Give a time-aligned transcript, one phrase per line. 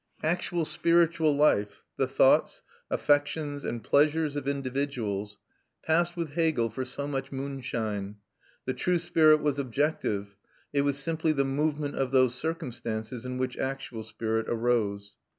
[0.23, 5.37] Actual spiritual life, the thoughts, affections, and pleasures of individuals,
[5.83, 8.15] passed with Hegel for so much moonshine;
[8.65, 10.35] the true spirit was "objective,"
[10.73, 15.17] it was simply the movement of those circumstances in which actual spirit arose.